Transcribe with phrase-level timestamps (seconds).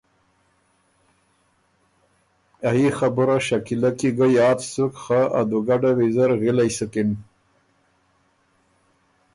[2.69, 7.09] ا يي خبُره شکیلۀ کی ګه یاد سُک خه ا دُوګډه ویزر غِلئ سُکِن